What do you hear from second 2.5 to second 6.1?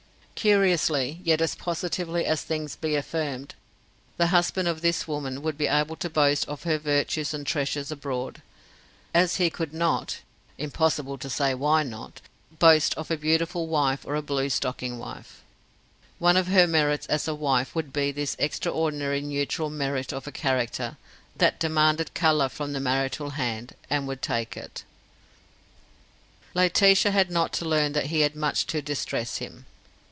can be affirmed, the husband of this woman would be able to